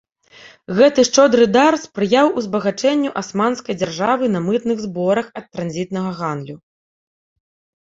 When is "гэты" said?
0.77-0.99